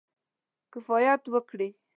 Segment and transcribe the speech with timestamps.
[0.73, 1.69] کفایت وکړي.